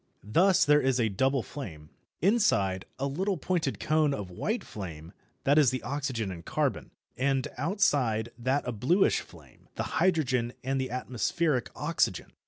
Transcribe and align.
Thus 0.23 0.65
there 0.65 0.81
is 0.81 0.99
a 0.99 1.09
double 1.09 1.43
flame: 1.43 1.91
inside, 2.23 2.85
a 2.97 3.05
little 3.05 3.37
pointed 3.37 3.79
cone 3.79 4.15
of 4.15 4.31
white 4.31 4.63
flame, 4.63 5.13
that 5.43 5.59
is 5.59 5.69
the 5.69 5.83
oxygen 5.83 6.31
and 6.31 6.43
carbon; 6.43 6.89
and 7.17 7.47
outside 7.55 8.29
that 8.35 8.67
a 8.67 8.71
bluish 8.71 9.19
flame, 9.19 9.67
the 9.75 9.99
hydrogen 10.01 10.53
and 10.63 10.81
the 10.81 10.89
atmospheric 10.89 11.69
oxygen. 11.75 12.31